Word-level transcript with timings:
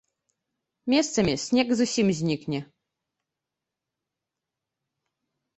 Месцамі 0.93 1.33
снег 1.43 1.67
зусім 1.81 2.07
знікне. 2.21 2.59